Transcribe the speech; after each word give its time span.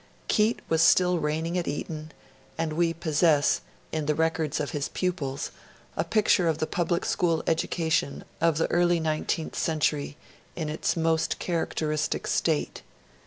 Keate 0.27 0.61
was 0.67 0.81
still 0.81 1.19
reigning 1.19 1.59
at 1.59 1.67
Eton; 1.67 2.11
and 2.57 2.73
we 2.73 2.91
possess, 2.91 3.61
in 3.91 4.07
the 4.07 4.15
records 4.15 4.59
of 4.59 4.71
his 4.71 4.89
pupils, 4.89 5.51
a 5.95 6.03
picture 6.03 6.47
of 6.47 6.57
the 6.57 6.65
public 6.65 7.05
school 7.05 7.43
education 7.45 8.23
of 8.41 8.57
the 8.57 8.65
early 8.71 8.99
nineteenth 8.99 9.55
century, 9.55 10.17
in 10.55 10.69
its 10.69 10.97
most 10.97 11.37
characteristic 11.37 12.25
state. 12.25 12.81